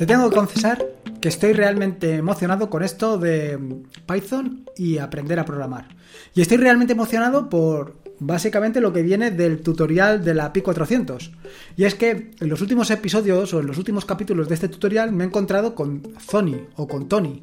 [0.00, 0.82] Te tengo que confesar
[1.20, 3.58] que estoy realmente emocionado con esto de
[4.06, 5.88] Python y aprender a programar.
[6.34, 11.32] Y estoy realmente emocionado por básicamente lo que viene del tutorial de la Pi 400.
[11.76, 15.12] Y es que en los últimos episodios o en los últimos capítulos de este tutorial
[15.12, 17.42] me he encontrado con Zony o con Tony,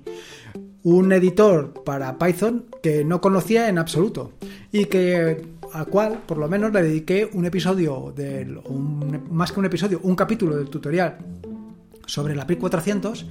[0.81, 4.31] un editor para Python que no conocía en absoluto
[4.71, 8.59] y que al cual por lo menos le dediqué un episodio del
[9.29, 11.19] más que un episodio, un capítulo del tutorial
[12.07, 13.27] sobre la Pi 400,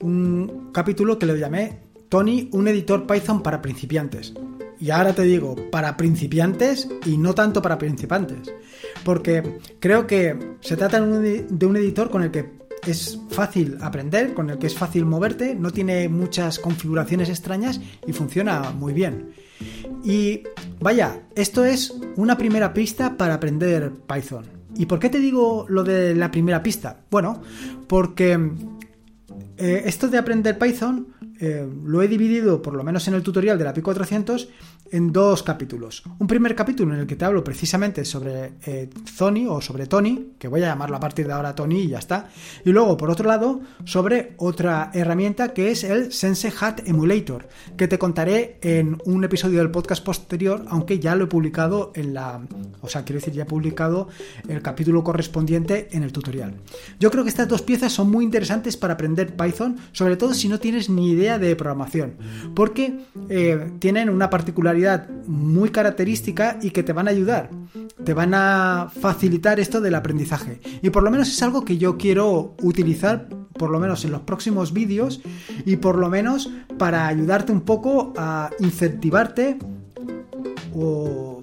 [0.00, 4.32] un capítulo que lo llamé Tony, un editor Python para principiantes.
[4.80, 8.52] Y ahora te digo, para principiantes y no tanto para principiantes.
[9.04, 14.50] Porque creo que se trata de un editor con el que es fácil aprender, con
[14.50, 19.30] el que es fácil moverte, no tiene muchas configuraciones extrañas y funciona muy bien.
[20.04, 20.42] Y
[20.80, 24.61] vaya, esto es una primera pista para aprender Python.
[24.76, 27.00] ¿Y por qué te digo lo de la primera pista?
[27.10, 27.42] Bueno,
[27.86, 28.38] porque
[29.56, 31.08] eh, esto de aprender Python
[31.44, 34.48] eh, lo he dividido, por lo menos en el tutorial de la Pi 400,
[34.92, 36.04] en dos capítulos.
[36.20, 38.88] Un primer capítulo en el que te hablo precisamente sobre eh,
[39.48, 42.28] o sobre Tony, que voy a llamarlo a partir de ahora Tony y ya está.
[42.64, 47.88] Y luego, por otro lado, sobre otra herramienta que es el Sense Hat Emulator, que
[47.88, 52.40] te contaré en un episodio del podcast posterior, aunque ya lo he publicado en la...
[52.82, 54.08] O sea, quiero decir, ya he publicado
[54.48, 56.54] el capítulo correspondiente en el tutorial.
[57.00, 60.48] Yo creo que estas dos piezas son muy interesantes para aprender Python, sobre todo si
[60.48, 62.14] no tienes ni idea de programación,
[62.54, 67.50] porque eh, tienen una particularidad muy característica y que te van a ayudar,
[68.04, 70.60] te van a facilitar esto del aprendizaje.
[70.82, 74.22] Y por lo menos es algo que yo quiero utilizar, por lo menos en los
[74.22, 75.22] próximos vídeos,
[75.64, 79.58] y por lo menos para ayudarte un poco a incentivarte
[80.74, 81.42] o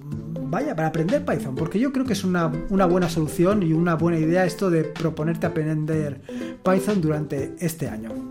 [0.50, 3.94] vaya, para aprender Python, porque yo creo que es una, una, buena solución y una
[3.94, 6.20] buena idea esto de proponerte aprender
[6.64, 8.29] Python durante este año.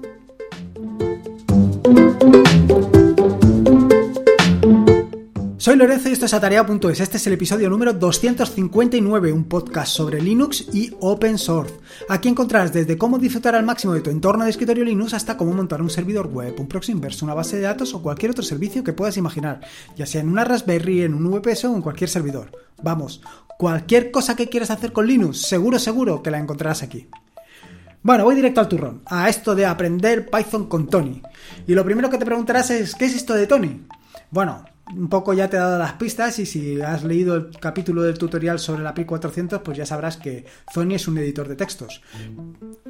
[5.70, 7.00] Soy Lorenzo y esto es Atareado.es.
[7.00, 11.76] Este es el episodio número 259, un podcast sobre Linux y Open Source.
[12.10, 15.54] Aquí encontrarás desde cómo disfrutar al máximo de tu entorno de escritorio Linux hasta cómo
[15.54, 18.84] montar un servidor web, un proxy inverso, una base de datos o cualquier otro servicio
[18.84, 19.62] que puedas imaginar,
[19.96, 22.52] ya sea en una Raspberry, en un VPS o en cualquier servidor.
[22.82, 23.22] Vamos,
[23.58, 27.08] cualquier cosa que quieras hacer con Linux, seguro, seguro que la encontrarás aquí.
[28.02, 31.22] Bueno, voy directo al turrón, a esto de aprender Python con Tony.
[31.68, 33.86] Y lo primero que te preguntarás es, ¿qué es esto de Tony?
[34.32, 34.64] Bueno,
[34.96, 38.18] un poco ya te he dado las pistas y si has leído el capítulo del
[38.18, 42.02] tutorial sobre la Pi 400 pues ya sabrás que Tony es un editor de textos.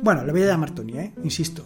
[0.02, 1.14] Bueno, le voy a llamar Tony, ¿eh?
[1.24, 1.64] Insisto.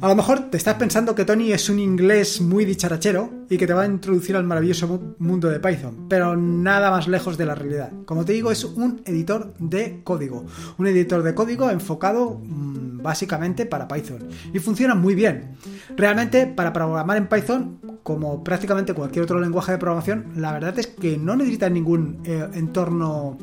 [0.00, 3.66] A lo mejor te estás pensando que Tony es un inglés muy dicharachero y que
[3.66, 7.54] te va a introducir al maravilloso mundo de Python, pero nada más lejos de la
[7.54, 7.92] realidad.
[8.04, 10.44] Como te digo, es un editor de código.
[10.78, 14.28] Un editor de código enfocado mm, básicamente para Python.
[14.52, 15.56] Y funciona muy bien.
[15.96, 20.88] Realmente, para programar en Python, como prácticamente cualquier otro lenguaje de programación, la verdad es
[20.88, 23.38] que no necesitas ningún eh, entorno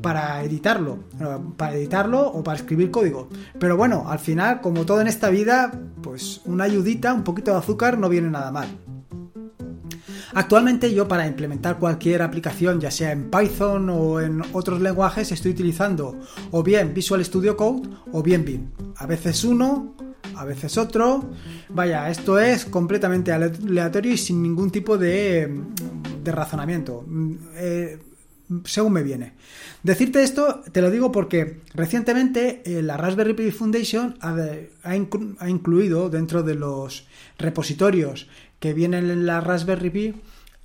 [0.00, 3.28] para editarlo, eh, para editarlo o para escribir código.
[3.58, 5.72] Pero bueno, al final, como todo en esta vida,
[6.02, 8.68] pues una ayudita, un poquito de azúcar no viene nada mal.
[10.34, 15.52] Actualmente yo para implementar cualquier aplicación, ya sea en Python o en otros lenguajes, estoy
[15.52, 16.18] utilizando
[16.50, 18.70] o bien Visual Studio Code o bien BIM.
[18.96, 19.96] A veces uno,
[20.38, 21.30] a veces otro.
[21.68, 25.62] Vaya, esto es completamente aleatorio y sin ningún tipo de,
[26.24, 27.04] razonamiento.
[27.56, 27.98] Eh,
[28.64, 29.34] según me viene.
[29.82, 36.42] Decirte esto, te lo digo porque recientemente eh, la Raspberry Pi Foundation ha, incluido dentro
[36.42, 37.06] de los
[37.36, 38.28] repositorios
[38.60, 40.14] que vienen en la Raspberry Pi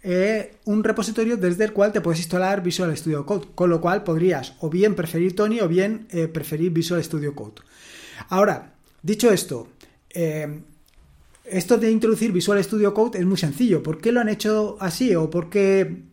[0.06, 4.04] eh, un repositorio desde el cual te puedes instalar Visual Studio Code, con lo cual
[4.04, 7.62] podrías o bien preferir Tony o bien preferir Visual Studio Code.
[8.30, 8.73] Ahora,
[9.04, 9.68] Dicho esto,
[10.12, 10.62] eh,
[11.44, 13.84] esto de introducir Visual Studio Code es muy sencillo.
[13.84, 15.14] ¿Por qué lo han hecho así?
[15.14, 16.04] ¿O por qué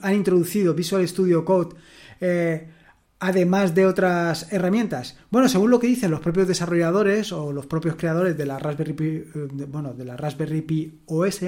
[0.00, 1.76] han introducido Visual Studio Code
[2.22, 2.70] eh,
[3.18, 5.18] además de otras herramientas?
[5.30, 8.94] Bueno, según lo que dicen los propios desarrolladores o los propios creadores de la Raspberry
[8.94, 9.26] Pi, eh,
[9.68, 11.40] bueno, de la Raspberry Pi OS,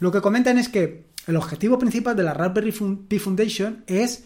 [0.00, 2.72] lo que comentan es que el objetivo principal de la Raspberry
[3.06, 4.24] Pi Foundation es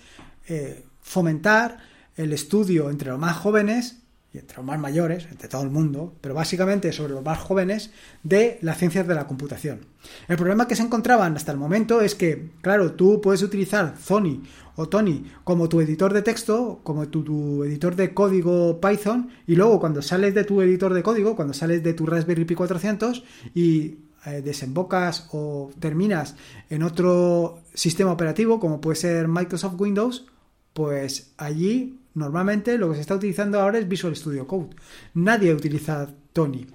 [1.02, 1.76] fomentar
[2.16, 4.07] el estudio entre los más jóvenes
[4.40, 7.90] entre los más mayores, entre todo el mundo, pero básicamente sobre los más jóvenes,
[8.23, 9.87] de las ciencias de la computación.
[10.29, 14.43] El problema que se encontraban hasta el momento es que, claro, tú puedes utilizar Sony
[14.76, 19.81] o Tony como tu editor de texto, como tu, editor de código Python, y luego
[19.81, 23.25] cuando sales de tu editor de código, cuando sales de tu Raspberry Pi 400
[23.55, 26.37] y eh, desembocas o terminas
[26.70, 30.26] en otro sistema operativo, como puede ser Microsoft Windows,
[30.75, 34.70] pues allí normalmente lo que se está utilizando ahora es Visual Studio Code.
[35.15, 36.67] Nadie utiliza Tony,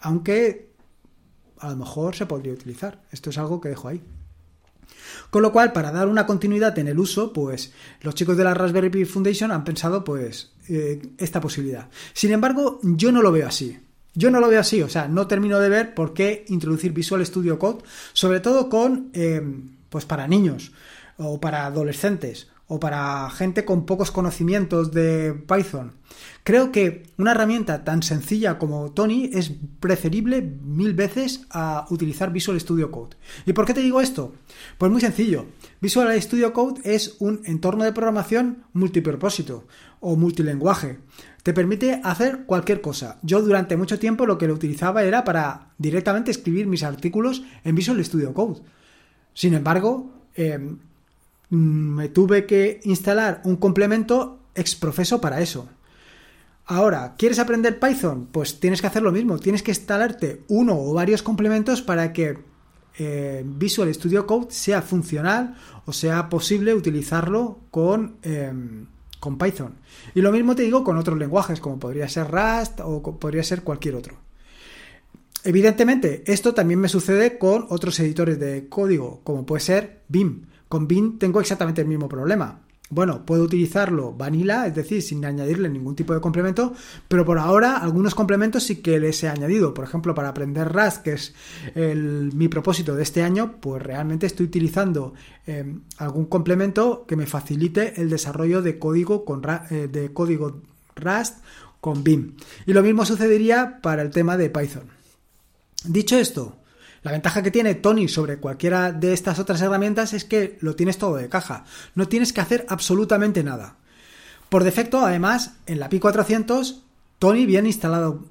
[0.00, 0.70] aunque
[1.58, 3.02] a lo mejor se podría utilizar.
[3.10, 4.02] Esto es algo que dejo ahí.
[5.30, 8.54] Con lo cual, para dar una continuidad en el uso, pues los chicos de la
[8.54, 11.88] Raspberry Pi Foundation han pensado pues eh, esta posibilidad.
[12.12, 13.78] Sin embargo, yo no lo veo así.
[14.14, 17.26] Yo no lo veo así, o sea, no termino de ver por qué introducir Visual
[17.26, 17.82] Studio Code,
[18.12, 19.42] sobre todo con, eh,
[19.88, 20.70] pues para niños
[21.16, 25.92] o para adolescentes o para gente con pocos conocimientos de Python.
[26.44, 32.58] Creo que una herramienta tan sencilla como Tony es preferible mil veces a utilizar Visual
[32.60, 33.16] Studio Code.
[33.46, 34.34] ¿Y por qué te digo esto?
[34.78, 35.46] Pues muy sencillo.
[35.80, 39.66] Visual Studio Code es un entorno de programación multipropósito
[40.00, 40.98] o multilenguaje.
[41.42, 43.18] Te permite hacer cualquier cosa.
[43.22, 47.74] Yo durante mucho tiempo lo que lo utilizaba era para directamente escribir mis artículos en
[47.74, 48.62] Visual Studio Code.
[49.34, 50.78] Sin embargo, Mm,
[51.50, 55.68] me tuve que instalar un complemento exprofeso para eso.
[56.66, 58.28] Ahora, ¿quieres aprender Python?
[58.32, 62.38] Pues tienes que hacer lo mismo, tienes que instalarte uno o varios complementos para que
[62.98, 68.86] eh, Visual Studio Code sea funcional o sea posible utilizarlo con, em,
[69.20, 69.74] con Python.
[70.14, 73.62] Y lo mismo te digo con otros lenguajes, como podría ser Rust o podría ser
[73.62, 74.16] cualquier otro.
[75.42, 80.46] Evidentemente, esto también me sucede con otros editores de código, como puede ser Vim.
[80.74, 82.58] Con Bin tengo exactamente el mismo problema.
[82.90, 86.72] Bueno, puedo utilizarlo vanilla, es decir, sin añadirle ningún tipo de complemento,
[87.06, 89.72] pero por ahora algunos complementos sí que les he añadido.
[89.72, 91.32] Por ejemplo, para aprender Rust, que es
[91.76, 95.14] mi propósito de este año, pues realmente estoy utilizando
[95.46, 100.60] em, algún complemento que me facilite el desarrollo de código, con, eh, de código
[100.96, 101.36] Rust
[101.80, 102.34] con Vim.
[102.66, 104.88] Y lo mismo sucedería para el tema de Python.
[105.84, 106.63] Dicho esto,
[107.04, 110.96] la ventaja que tiene Tony sobre cualquiera de estas otras herramientas es que lo tienes
[110.96, 111.64] todo de caja.
[111.94, 113.76] No tienes que hacer absolutamente nada.
[114.48, 116.82] Por defecto, además, en la Pi 400,
[117.18, 118.24] Tony viene instalado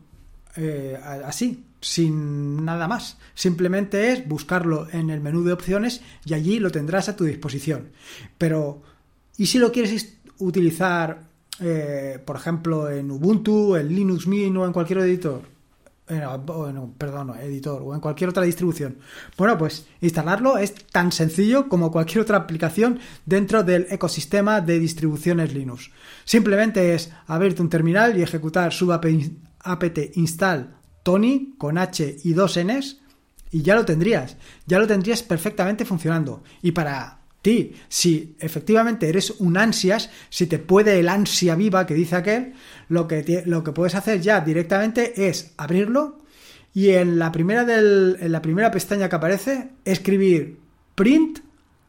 [0.55, 3.19] eh, así, sin nada más.
[3.35, 7.91] Simplemente es buscarlo en el menú de opciones y allí lo tendrás a tu disposición.
[8.39, 8.81] Pero,
[9.37, 11.29] ¿y si lo quieres utilizar,
[11.59, 15.52] eh, por ejemplo, en Ubuntu, en Linux Mint o en cualquier editor?
[16.45, 18.97] Bueno, perdón, editor o en cualquier otra distribución.
[19.37, 25.53] Bueno, pues instalarlo es tan sencillo como cualquier otra aplicación dentro del ecosistema de distribuciones
[25.53, 25.91] Linux.
[26.25, 29.05] Simplemente es abrirte un terminal y ejecutar subapt
[30.15, 33.01] install Tony con H y dos Ns
[33.51, 34.37] y ya lo tendrías.
[34.65, 36.43] Ya lo tendrías perfectamente funcionando.
[36.61, 41.93] Y para ti, si efectivamente eres un ansias, si te puede el ansia viva que
[41.93, 42.53] dice aquel,
[42.87, 46.23] lo que, lo que puedes hacer ya directamente es abrirlo
[46.73, 50.57] y en la primera, del, en la primera pestaña que aparece, escribir
[50.95, 51.39] print,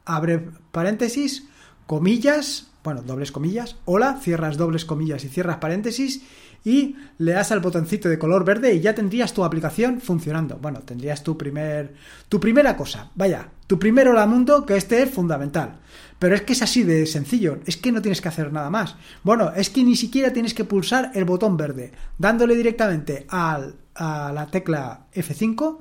[0.04, 0.40] abre
[0.72, 1.44] paréntesis,
[1.86, 6.22] comillas, bueno, dobles comillas, hola, cierras dobles comillas y cierras paréntesis
[6.64, 10.56] y le das al botoncito de color verde y ya tendrías tu aplicación funcionando.
[10.56, 11.94] Bueno, tendrías tu primer
[12.28, 15.80] tu primera cosa, vaya, tu primer hola mundo que este es fundamental.
[16.18, 18.96] Pero es que es así de sencillo, es que no tienes que hacer nada más.
[19.22, 24.32] Bueno, es que ni siquiera tienes que pulsar el botón verde, dándole directamente al, a
[24.32, 25.80] la tecla F5,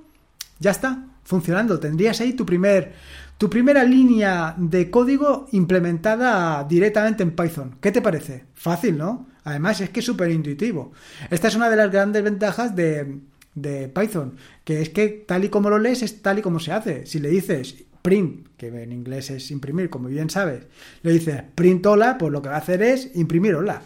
[0.60, 1.80] ya está, funcionando.
[1.80, 2.94] Tendrías ahí tu primer
[3.38, 7.76] tu primera línea de código implementada directamente en Python.
[7.82, 8.46] ¿Qué te parece?
[8.54, 9.28] Fácil, ¿no?
[9.44, 10.94] Además es que es súper intuitivo.
[11.30, 13.20] Esta es una de las grandes ventajas de,
[13.56, 16.72] de Python, que es que tal y como lo lees es tal y como se
[16.72, 17.06] hace.
[17.06, 20.64] Si le dices print, que en inglés es imprimir, como bien sabes,
[21.02, 23.82] le dices print hola, pues lo que va a hacer es imprimir hola.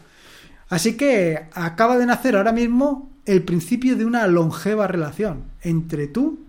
[0.70, 6.40] Así que acaba de nacer ahora mismo el principio de una longeva relación entre tú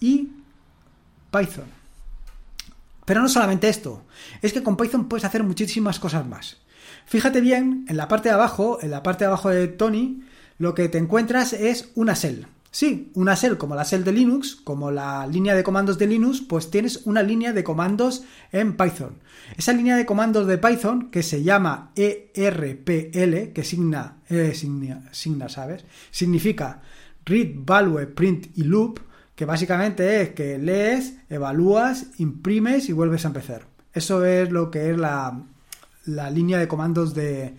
[0.00, 0.30] y
[1.30, 1.81] Python.
[3.04, 4.04] Pero no solamente esto,
[4.42, 6.58] es que con Python puedes hacer muchísimas cosas más.
[7.06, 10.22] Fíjate bien, en la parte de abajo, en la parte de abajo de Tony,
[10.58, 12.46] lo que te encuentras es una shell.
[12.70, 16.40] Sí, una shell como la shell de Linux, como la línea de comandos de Linux,
[16.40, 19.18] pues tienes una línea de comandos en Python.
[19.58, 25.84] Esa línea de comandos de Python que se llama ERPL, que signa, eh, signa, ¿sabes?
[26.10, 26.80] Significa
[27.26, 29.00] Read, Value, Print y Loop,
[29.34, 33.66] que básicamente es que lees, evalúas, imprimes y vuelves a empezar.
[33.92, 35.42] Eso es lo que es la,
[36.06, 37.54] la línea de comandos de,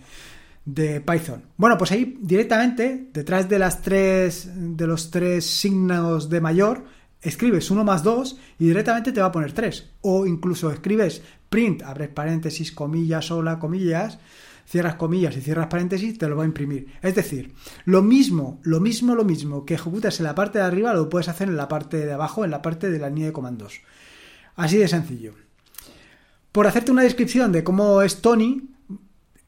[0.64, 1.42] de Python.
[1.56, 6.84] Bueno, pues ahí directamente, detrás de las tres, de los tres signos de mayor,
[7.20, 9.90] escribes 1 más 2 y directamente te va a poner 3.
[10.02, 14.18] O incluso escribes print, abres paréntesis, comillas, hola, comillas,
[14.66, 16.88] cierras comillas y cierras paréntesis, te lo va a imprimir.
[17.02, 17.54] Es decir,
[17.84, 21.28] lo mismo, lo mismo, lo mismo que ejecutas en la parte de arriba, lo puedes
[21.28, 23.80] hacer en la parte de abajo, en la parte de la línea de comandos.
[24.56, 25.34] Así de sencillo.
[26.52, 28.70] Por hacerte una descripción de cómo es Tony,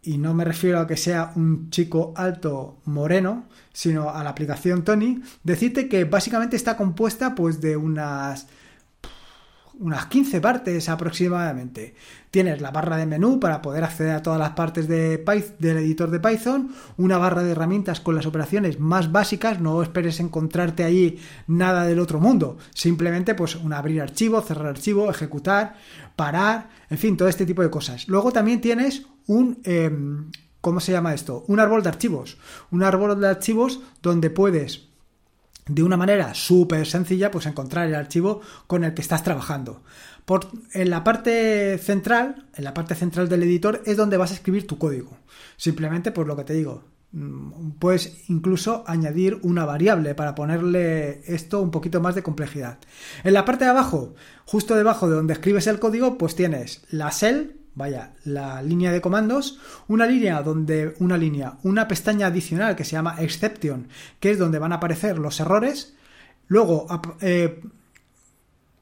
[0.02, 4.84] y no me refiero a que sea un chico alto moreno, sino a la aplicación
[4.84, 8.46] Tony, decirte que básicamente está compuesta pues de unas
[9.78, 11.94] unas 15 partes aproximadamente.
[12.30, 15.24] Tienes la barra de menú para poder acceder a todas las partes de
[15.58, 20.20] del editor de Python, una barra de herramientas con las operaciones más básicas, no esperes
[20.20, 25.76] encontrarte ahí nada del otro mundo, simplemente pues un abrir archivo, cerrar archivo, ejecutar,
[26.14, 28.08] parar, en fin, todo este tipo de cosas.
[28.08, 29.58] Luego también tienes un...
[29.64, 30.30] Em,
[30.60, 31.44] ¿Cómo se llama esto?
[31.46, 32.38] Un árbol de archivos.
[32.72, 34.85] Un árbol de archivos donde puedes
[35.68, 39.82] de una manera súper sencilla, pues encontrar el archivo con el que estás trabajando.
[40.24, 44.34] Por, en la parte central, en la parte central del editor es donde vas a
[44.34, 45.16] escribir tu código.
[45.56, 51.60] Simplemente, pues lo que te digo, mm, puedes incluso añadir una variable para ponerle esto
[51.60, 52.78] un poquito más de complejidad.
[53.24, 57.10] En la parte de abajo, justo debajo de donde escribes el código, pues tienes la
[57.10, 62.84] shell, vaya, la línea de comandos, una línea donde una línea, una pestaña adicional que
[62.84, 65.94] se llama exception, que es donde van a aparecer los errores.
[66.48, 66.86] Luego,
[67.20, 67.62] eh,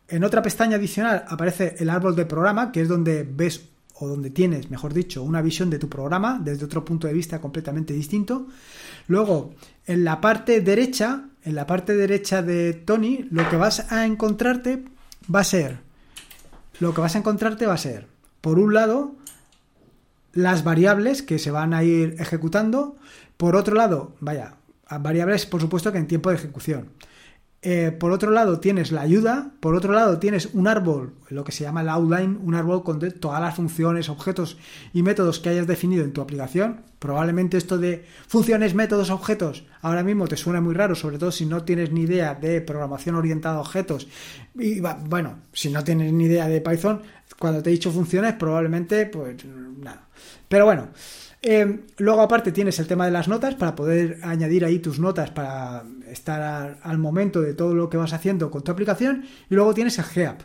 [0.08, 4.30] en otra pestaña adicional aparece el árbol de programa, que es donde ves o donde
[4.30, 8.46] tienes, mejor dicho, una visión de tu programa desde otro punto de vista completamente distinto.
[9.08, 9.54] Luego,
[9.86, 14.84] en la parte derecha, en la parte derecha de Tony, lo que vas a encontrarte
[15.32, 15.84] va a ser
[16.80, 18.08] lo que vas a encontrarte va a ser
[18.44, 19.14] por un lado,
[20.34, 22.94] las variables que se van a ir ejecutando.
[23.38, 24.56] Por otro lado, vaya,
[25.00, 26.90] variables por supuesto que en tiempo de ejecución.
[27.66, 31.52] Eh, por otro lado tienes la ayuda, por otro lado tienes un árbol, lo que
[31.52, 34.58] se llama el outline, un árbol con todas las funciones, objetos
[34.92, 36.82] y métodos que hayas definido en tu aplicación.
[36.98, 41.46] Probablemente esto de funciones, métodos, objetos, ahora mismo te suena muy raro, sobre todo si
[41.46, 44.08] no tienes ni idea de programación orientada a objetos.
[44.54, 47.00] Y bueno, si no tienes ni idea de Python,
[47.38, 49.42] cuando te he dicho funciones, probablemente, pues
[49.78, 50.06] nada.
[50.48, 50.88] Pero bueno,
[51.46, 55.30] eh, luego aparte tienes el tema de las notas para poder añadir ahí tus notas
[55.30, 55.82] para
[56.14, 59.98] estar al, momento de todo lo que vas haciendo con tu aplicación y luego tienes
[59.98, 60.40] el GEAP.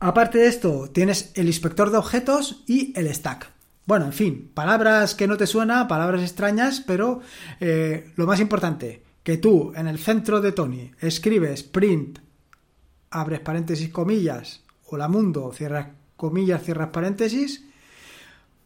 [0.00, 3.50] Aparte de esto, tienes el inspector de objetos y el stack.
[3.86, 7.20] Bueno, en fin, palabras que no te suenan, palabras extrañas, pero
[7.60, 12.18] eh, lo más importante, que tú en el centro de Tony escribes print,
[13.10, 17.64] abres paréntesis, comillas, hola mundo, cierras comillas, cierras paréntesis,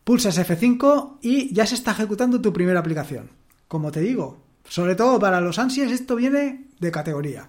[0.05, 3.31] Pulsas F5 y ya se está ejecutando tu primera aplicación.
[3.69, 7.49] Como te digo, sobre todo para los ansias esto viene de categoría.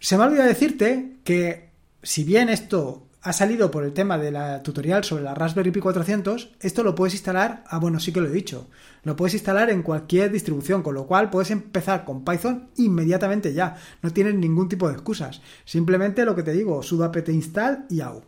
[0.00, 1.70] Se me ha olvidado decirte que
[2.02, 5.80] si bien esto ha salido por el tema de la tutorial sobre la Raspberry Pi
[5.80, 8.68] 400, esto lo puedes instalar, ah bueno, sí que lo he dicho,
[9.02, 13.76] lo puedes instalar en cualquier distribución, con lo cual puedes empezar con Python inmediatamente ya,
[14.02, 18.00] no tienes ningún tipo de excusas, simplemente lo que te digo, sudo apt install y
[18.00, 18.22] au.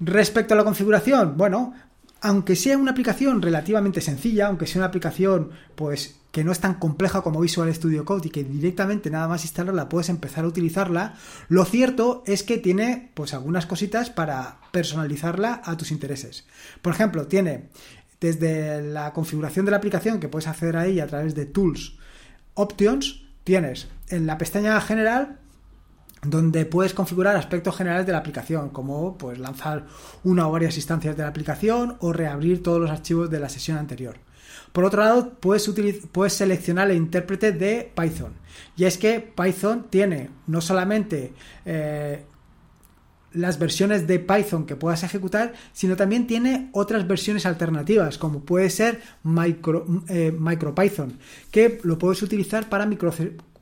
[0.00, 1.72] Respecto a la configuración, bueno,
[2.26, 6.74] aunque sea una aplicación relativamente sencilla, aunque sea una aplicación pues que no es tan
[6.74, 11.14] compleja como Visual Studio Code y que directamente nada más instalarla puedes empezar a utilizarla,
[11.48, 16.48] lo cierto es que tiene pues algunas cositas para personalizarla a tus intereses.
[16.82, 17.68] Por ejemplo, tiene
[18.20, 21.96] desde la configuración de la aplicación que puedes acceder a ella a través de Tools,
[22.54, 25.38] Options, tienes en la pestaña general
[26.28, 29.86] donde puedes configurar aspectos generales de la aplicación, como pues lanzar
[30.24, 33.78] una o varias instancias de la aplicación o reabrir todos los archivos de la sesión
[33.78, 34.16] anterior.
[34.72, 35.70] Por otro lado, puedes,
[36.12, 38.34] puedes seleccionar el intérprete de Python.
[38.76, 41.32] Y es que Python tiene no solamente
[41.64, 42.24] eh,
[43.32, 48.70] las versiones de Python que puedas ejecutar, sino también tiene otras versiones alternativas, como puede
[48.70, 51.18] ser Micro, eh, MicroPython,
[51.50, 53.12] que lo puedes utilizar para micro,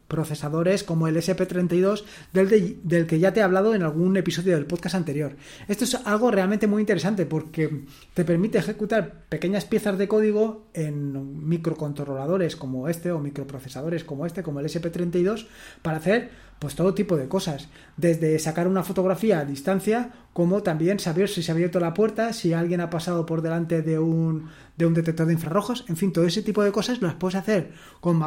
[0.09, 4.67] procesadores como el SP32 del, del, que ya te he hablado en algún episodio del
[4.67, 5.37] podcast anterior.
[5.69, 11.49] Esto es algo realmente muy interesante porque te permite ejecutar pequeñas piezas de código en
[11.49, 15.47] microcontroladores como este o microprocesadores como este, como el SP32,
[15.83, 16.31] para hacer
[16.65, 17.69] pues todo tipo de cosas,
[17.99, 22.33] desde sacar una fotografía a distancia, como también saber si se ha abierto la puerta,
[22.33, 26.11] si alguien ha pasado por delante de un, de un detector de infrarrojos, en fin,
[26.11, 28.19] todo ese tipo de cosas las puedes hacer con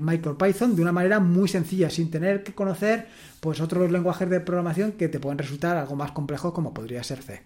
[0.00, 3.06] MicroPython de una manera muy sencilla, sin tener que conocer
[3.38, 7.22] pues otros lenguajes de programación que te pueden resultar algo más complejos como podría ser
[7.22, 7.42] C.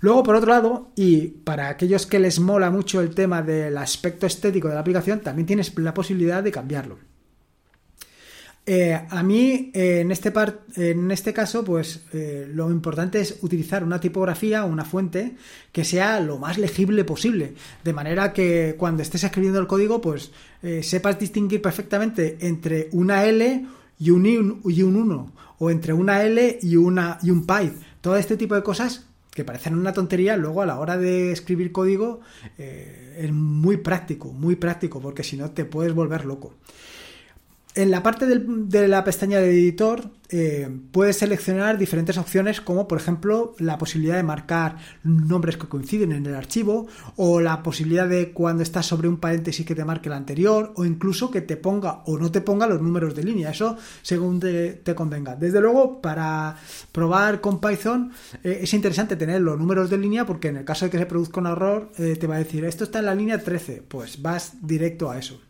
[0.00, 4.26] Luego, por otro lado, y para aquellos que les mola mucho el tema del aspecto
[4.26, 6.98] estético de la aplicación, también tienes la posibilidad de cambiarlo.
[8.68, 10.32] Eh, a mí, eh, en, este
[10.74, 15.36] en este caso, pues eh, lo importante es utilizar una tipografía, una fuente,
[15.70, 17.54] que sea lo más legible posible,
[17.84, 20.32] de manera que cuando estés escribiendo el código, pues
[20.82, 23.64] sepas distinguir perfectamente entre una L
[24.00, 27.78] y un, y un 1, o entre una L y, una, y un Python.
[28.00, 31.70] Todo este tipo de cosas que parecen una tontería, luego a la hora de escribir
[31.70, 32.20] código
[32.58, 36.54] es muy práctico, muy práctico, porque si no te puedes volver loco.
[37.76, 42.96] En la parte de la pestaña de editor eh, puedes seleccionar diferentes opciones como por
[42.98, 48.32] ejemplo la posibilidad de marcar nombres que coinciden en el archivo o la posibilidad de
[48.32, 52.02] cuando estás sobre un paréntesis que te marque el anterior o incluso que te ponga
[52.06, 55.36] o no te ponga los números de línea, eso según te, convenga.
[55.36, 56.56] Desde luego para
[56.92, 58.10] probar con Python
[58.42, 61.04] eh, es interesante tener los números de línea porque en el caso de que se
[61.04, 64.22] produzca un error eh, te va a decir esto está en la línea 13, pues
[64.22, 65.45] vas directo a eso.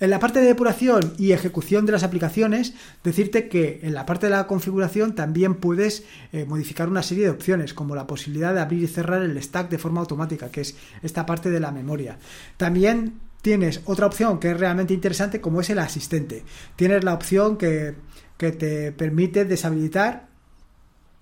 [0.00, 4.26] En la parte de depuración y ejecución de las aplicaciones, decirte que en la parte
[4.26, 8.60] de la configuración también puedes eh, modificar una serie de opciones, como la posibilidad de
[8.60, 12.18] abrir y cerrar el stack de forma automática, que es esta parte de la memoria.
[12.56, 16.44] También tienes otra opción que es realmente interesante, como es el asistente.
[16.76, 17.94] Tienes la opción que,
[18.38, 20.26] te permite deshabilitar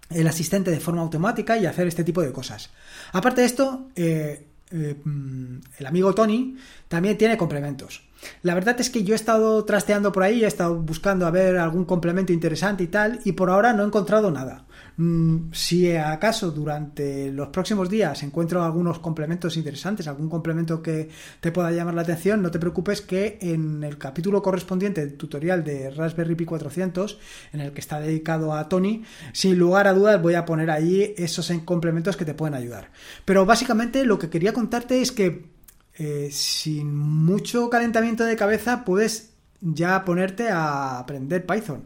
[0.08, 2.70] el asistente de forma automática y hacer este tipo de cosas.
[3.12, 6.56] Aparte de esto, eh, eh, mm, el amigo Tony
[6.88, 8.08] también tiene complementos.
[8.42, 11.56] La verdad es que yo he estado trasteando por ahí, he estado buscando a ver
[11.56, 14.66] algún complemento interesante y tal, y por ahora no he encontrado nada.
[14.96, 21.08] Mm, si acaso durante los próximos días encuentro algunos complementos interesantes, algún complemento que
[21.40, 25.64] te pueda llamar la atención, no te preocupes que en el capítulo correspondiente del tutorial
[25.64, 27.18] de Raspberry Pi 400,
[27.52, 31.14] en el que está dedicado a Tony, sin lugar a dudas voy a poner ahí
[31.16, 32.90] esos complementos que te pueden ayudar.
[33.24, 35.59] Pero básicamente lo que quería contarte es que
[36.02, 41.82] eh, sin mucho calentamiento de cabeza puedes ya ponerte a aprender Python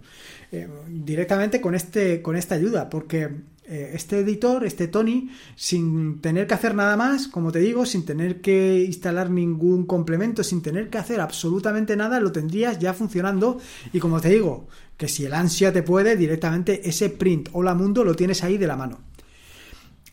[0.52, 3.28] eh, directamente con, este, con esta ayuda, porque
[3.64, 8.04] eh, este editor, este Tony, sin tener que hacer nada más, como te digo, sin
[8.04, 13.58] tener que instalar ningún complemento, sin tener que hacer absolutamente nada, lo tendrías ya funcionando
[13.92, 18.04] y como te digo, que si el ansia te puede, directamente ese print hola mundo
[18.04, 19.13] lo tienes ahí de la mano.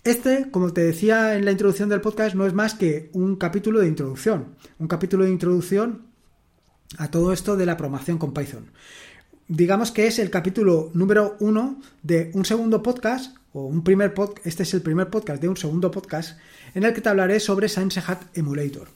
[0.03, 3.79] Este, como te decía en la introducción del podcast, no es más que un capítulo
[3.79, 4.55] de introducción.
[4.79, 6.07] Un capítulo de introducción
[6.97, 8.71] a todo esto de la programación con Python.
[9.47, 14.45] Digamos que es el capítulo número uno de un segundo podcast, o un primer podcast,
[14.47, 16.39] este es el primer podcast de un segundo podcast,
[16.73, 18.87] en el que te hablaré sobre Science Hat Emulator.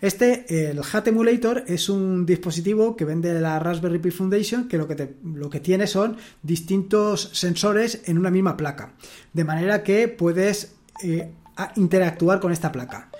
[0.00, 4.86] Este, el Hat Emulator, es un dispositivo que vende la Raspberry Pi Foundation que lo
[4.86, 8.94] que, lo que tiene son distintos sensores en una misma placa,
[9.32, 11.32] de manera que puedes eh,
[11.76, 13.10] interactuar con esta placa.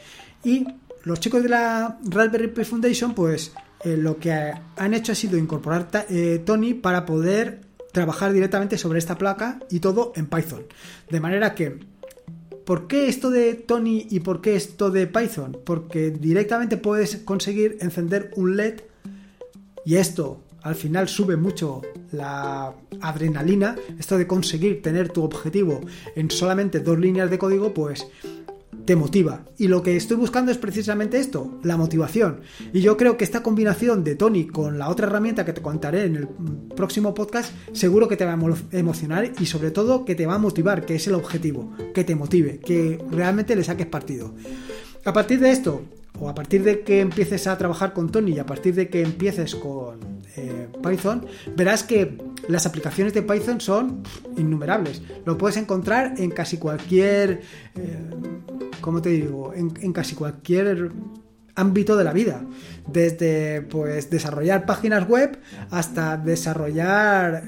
[0.44, 0.64] Y
[1.04, 3.52] los chicos de la Raspberry Pi Foundation, pues
[3.84, 4.32] eh, lo que
[4.76, 7.60] han hecho ha sido incorporar eh, Tony para poder
[7.94, 10.64] trabajar directamente sobre esta placa y todo en Python.
[11.08, 11.94] De manera que
[12.66, 15.58] ¿Por qué esto de Tony y por qué esto de Python?
[15.66, 18.80] Porque directamente puedes conseguir encender un LED
[19.84, 25.82] y esto al final sube mucho la adrenalina, esto de conseguir tener tu objetivo
[26.16, 28.06] en solamente dos líneas de código, pues
[28.84, 29.44] te motiva.
[29.56, 32.40] Y lo que estoy buscando es precisamente esto, la motivación.
[32.72, 36.04] Y yo creo que esta combinación de Tony con la otra herramienta que te contaré
[36.04, 36.28] en el
[36.76, 40.38] próximo podcast, seguro que te va a emocionar y sobre todo que te va a
[40.38, 44.34] motivar, que es el objetivo, que te motive, que realmente le saques partido.
[45.04, 45.82] A partir de esto,
[46.18, 49.02] o a partir de que empieces a trabajar con Tony y a partir de que
[49.02, 52.18] empieces con eh, Python, verás que
[52.48, 54.02] las aplicaciones de Python son
[54.36, 55.02] innumerables.
[55.24, 57.42] Lo puedes encontrar en casi cualquier,
[57.76, 58.10] eh,
[58.80, 59.52] ¿cómo te digo?
[59.54, 60.90] En, casi cualquier
[61.54, 62.42] ámbito de la vida.
[62.86, 65.38] Desde pues desarrollar páginas web
[65.70, 67.44] hasta desarrollar,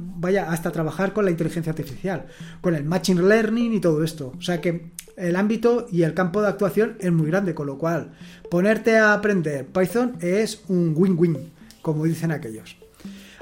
[0.00, 2.26] vaya, hasta trabajar con la inteligencia artificial,
[2.60, 4.32] con el machine learning y todo esto.
[4.36, 7.76] O sea que el ámbito y el campo de actuación es muy grande, con lo
[7.76, 8.12] cual
[8.50, 12.76] ponerte a aprender Python es un win-win, como dicen aquellos.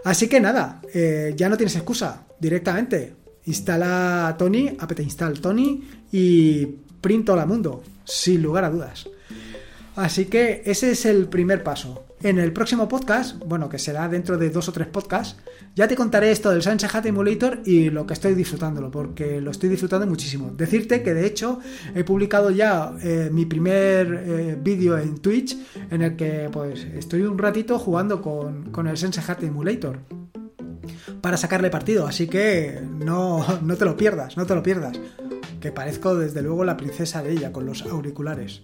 [0.05, 3.14] Así que nada, eh, ya no tienes excusa, directamente.
[3.46, 6.66] Instala Tony, apt install Tony y
[7.01, 9.09] print la mundo, sin lugar a dudas.
[9.96, 12.08] Así que ese es el primer paso.
[12.20, 15.37] En el próximo podcast, bueno, que será dentro de dos o tres podcasts,
[15.76, 19.52] ya te contaré esto del Sunset Hat Emulator y lo que estoy disfrutándolo, porque lo
[19.52, 20.50] estoy disfrutando muchísimo.
[20.50, 21.61] Decirte que de hecho
[21.94, 25.57] he publicado ya eh, mi primer eh, vídeo en Twitch
[25.90, 30.00] en el que pues estoy un ratito jugando con, con el Sunset Hat Emulator
[31.20, 34.98] para sacarle partido, así que no, no te lo pierdas, no te lo pierdas.
[35.61, 38.62] Que parezco desde luego la princesa de ella con los auriculares.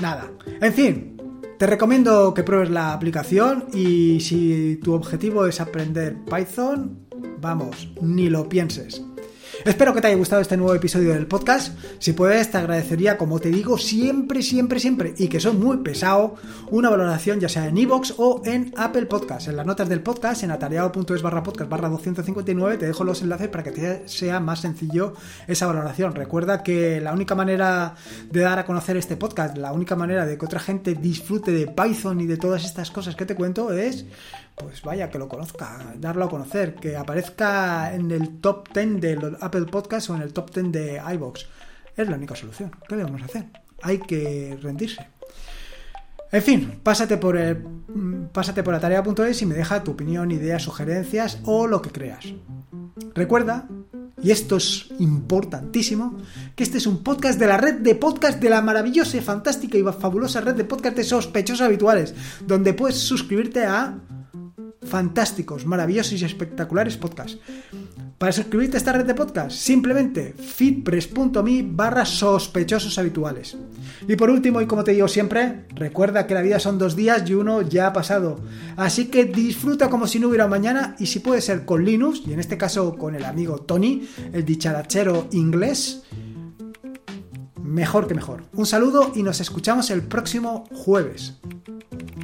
[0.00, 0.30] Nada.
[0.60, 1.16] En fin,
[1.58, 7.06] te recomiendo que pruebes la aplicación y si tu objetivo es aprender Python,
[7.40, 9.05] vamos, ni lo pienses.
[9.64, 11.76] Espero que te haya gustado este nuevo episodio del podcast.
[11.98, 16.36] Si puedes, te agradecería, como te digo, siempre, siempre, siempre, y que soy muy pesado,
[16.70, 19.48] una valoración ya sea en iVoox o en Apple Podcast.
[19.48, 23.48] En las notas del podcast, en atareado.es barra podcast barra 259, te dejo los enlaces
[23.48, 25.14] para que te sea más sencillo
[25.46, 26.14] esa valoración.
[26.14, 27.94] Recuerda que la única manera
[28.30, 31.66] de dar a conocer este podcast, la única manera de que otra gente disfrute de
[31.66, 34.06] Python y de todas estas cosas que te cuento es
[34.56, 39.36] pues vaya, que lo conozca, darlo a conocer, que aparezca en el top 10 de
[39.40, 41.46] Apple Podcasts o en el top 10 de iBox.
[41.96, 42.70] Es la única solución.
[42.88, 43.46] ¿Qué debemos hacer?
[43.82, 45.06] Hay que rendirse.
[46.32, 47.64] En fin, pásate por el
[48.32, 52.26] pásate por la tarea.es y me deja tu opinión, ideas, sugerencias o lo que creas.
[53.14, 53.68] Recuerda,
[54.22, 56.18] y esto es importantísimo,
[56.54, 59.82] que este es un podcast de la red de podcast de la maravillosa, fantástica y
[59.82, 62.14] fabulosa red de podcast de sospechosos habituales,
[62.46, 63.98] donde puedes suscribirte a
[64.88, 67.38] fantásticos, maravillosos y espectaculares podcasts.
[68.18, 73.56] Para suscribirte a esta red de podcast, simplemente feedpress.me barra sospechosos habituales.
[74.08, 77.28] Y por último, y como te digo siempre, recuerda que la vida son dos días
[77.28, 78.40] y uno ya ha pasado.
[78.76, 82.32] Así que disfruta como si no hubiera mañana y si puede ser con Linux, y
[82.32, 86.02] en este caso con el amigo Tony, el dicharachero inglés,
[87.66, 88.44] mejor que mejor.
[88.52, 91.34] Un saludo y nos escuchamos el próximo jueves,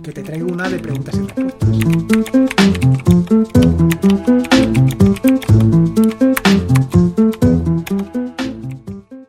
[0.02, 1.72] que te traigo una de preguntas y respuestas.